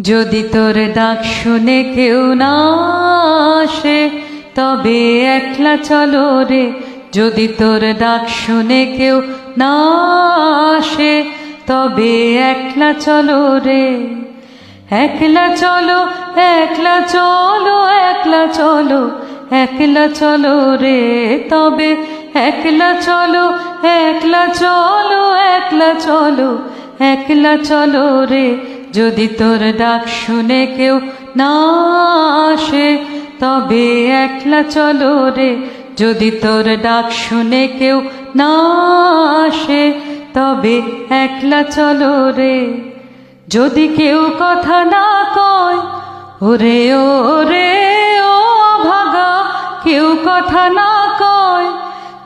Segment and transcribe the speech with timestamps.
[0.00, 2.52] যদি তোর ডাক শুনে কেউ না
[3.62, 4.10] আসে,
[4.54, 6.72] তবে একলা চলো রে।
[7.12, 9.22] যদি তোর ডাক শুনে কেউ
[9.58, 9.72] না
[10.78, 11.24] আসে,
[11.66, 14.06] তবে একলা চলো রে।
[14.90, 16.06] একলা চলো
[16.36, 19.10] একলা চলো একলা চলো
[19.50, 21.00] একলা চলো রে।
[21.50, 21.96] তবে
[22.34, 23.52] একলা চলো
[23.82, 26.58] একলা চলো একলা চলো
[26.98, 28.56] একলা চলো রে।
[28.92, 31.00] যদি তোর ডাক শুনে কেউ
[31.36, 31.52] না
[32.52, 32.98] আসে,
[33.40, 35.56] তবে একলা চলো রে।
[35.96, 38.02] যদি তোর ডাক শুনে কেউ
[38.36, 38.52] না
[39.46, 39.92] আসে,
[40.34, 42.74] তবে একলা চলো রে।
[43.48, 45.78] যদি কেউ কথা না কয়,
[46.48, 47.72] ওরে ও রে
[48.20, 48.36] ও
[48.84, 49.44] ভাগা
[49.84, 51.01] কেউ কথা না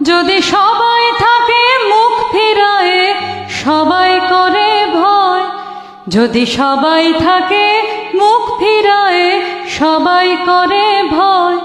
[0.03, 3.15] যদি সবাই থাকে মুখ ফিরায়,
[3.49, 5.43] সবাই করে ভয়।
[6.09, 7.83] যদি সবাই থাকে
[8.15, 11.57] মুখ ফিরায়ে, সবাই করে ভয়।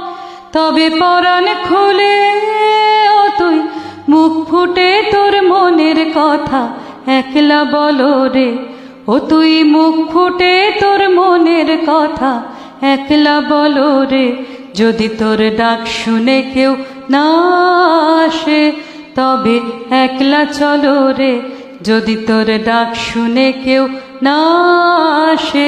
[0.52, 2.18] তবে পরাণ খুলে
[3.10, 3.62] ও তুই,
[4.10, 6.70] মুখ ফুটে তোর মনের কথা,
[7.08, 8.58] একলা বলো রে।
[9.08, 12.42] ও তুই, মুখ ফুটে তোর মনের কথা,
[12.82, 14.36] একলা বলো রে।
[14.76, 16.76] যদি তোর ডাক শুনে কেউ
[17.16, 17.28] না
[18.26, 18.62] আসে
[19.18, 19.56] তবে
[20.04, 21.34] একলা চলো রে।
[21.88, 23.84] যদি তোর ডাক শুনে কেউ
[24.28, 24.40] না
[25.32, 25.68] আসে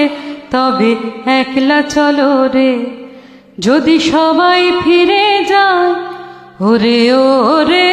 [0.53, 0.91] তবে
[1.39, 2.71] একলা চলো রে।
[3.65, 5.91] যদি সবাই ফিরে যায়,
[6.69, 7.27] ওরে ও
[7.71, 7.91] রে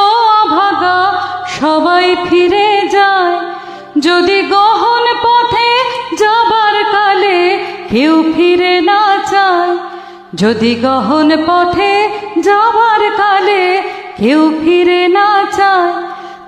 [0.00, 0.04] ও
[0.56, 0.98] ভাগা,
[1.58, 3.34] সবাই ফিরে যায়।
[4.06, 5.70] যদি গহন পথে
[6.20, 7.38] যাবার কালে
[7.90, 9.72] কেউ ফিরে না চায়
[10.40, 11.92] যদি গহন পথে
[12.46, 13.62] যাবার কালে
[14.20, 15.92] কেউ ফিরে না চায়,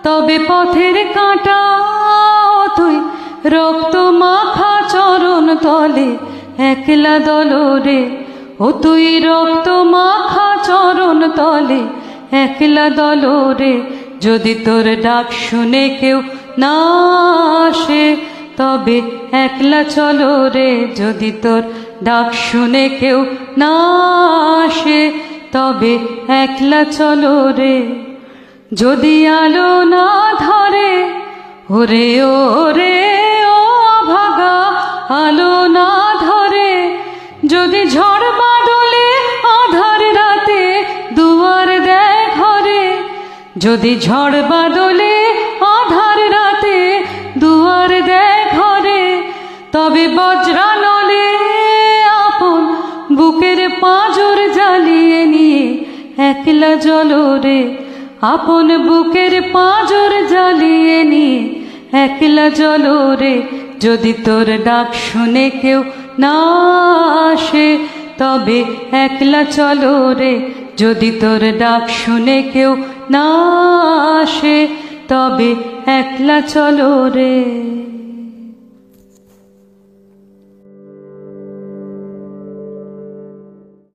[0.05, 1.61] তবে পথের কাঁটা
[2.77, 2.97] তুই
[3.55, 6.09] রক্ত মাখা চরণ তলে
[6.71, 8.01] একলা দলরে।
[8.65, 11.81] ও তুই রক্ত মাখা চরণ তলে
[12.43, 13.75] একলা দলরে।
[14.25, 16.19] যদি তোর ডাক শুনে কেউ
[16.63, 16.77] না
[17.67, 18.05] আসে,
[18.59, 18.97] তবে
[19.45, 20.71] একলা চলো রে
[21.01, 21.63] যদি তোর
[22.03, 23.19] ডাক শুনে কেউ
[23.59, 23.75] না
[24.65, 25.13] আসে,
[25.53, 25.93] তবে
[26.43, 27.77] একলা চলো রে।
[28.73, 30.07] যদি আলো না
[30.47, 30.91] ধরে,
[31.71, 32.37] ওরে ও
[32.79, 32.97] রে
[33.59, 33.63] ও
[34.13, 34.57] ভাগা
[35.25, 35.91] আলো না
[36.27, 36.73] ধরে।
[37.53, 39.07] যদি ঝড় বাদলে
[39.59, 40.63] আধার রাতে
[41.17, 42.85] দুয়ার দেয় ঘরে,
[43.57, 45.15] যদি ঝড় বাদলে
[45.77, 46.79] আধার রাতে
[47.43, 49.03] দুয়ার দেয় ঘরে,
[49.73, 50.74] তবে বজ্রানলে
[56.31, 57.61] একলা জলরে
[58.33, 61.41] আপন বুকের পাঁজর জ্বালিয়ে নিয়ে
[62.05, 63.35] একলা জলরে
[63.85, 65.81] যদি তোর ডাক শুনে কেউ
[66.19, 66.37] না
[67.33, 67.69] আসে,
[68.21, 68.59] তবে
[69.05, 70.35] একলা চলো রে।
[70.81, 72.73] যদি তোর ডাক শুনে কেউ
[73.11, 73.27] না
[74.21, 74.59] আসে,
[75.09, 75.51] তবে
[76.01, 77.35] একলা চলো রে।